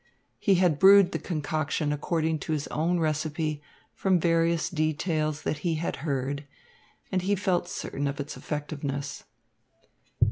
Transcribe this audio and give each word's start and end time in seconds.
He 0.39 0.55
had 0.55 0.79
brewed 0.79 1.11
the 1.11 1.19
concoction 1.19 1.93
according 1.93 2.39
to 2.39 2.53
his 2.53 2.65
own 2.69 2.99
recipe 2.99 3.61
from 3.93 4.19
various 4.19 4.67
details 4.67 5.43
that 5.43 5.59
he 5.59 5.75
had 5.75 5.97
heard, 5.97 6.47
and 7.11 7.21
he 7.21 7.35
felt 7.35 7.69
certain 7.69 8.07
of 8.07 8.19
its 8.19 8.35
effectiveness. 8.35 9.25